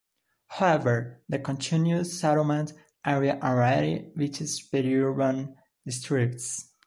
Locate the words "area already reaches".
3.05-4.59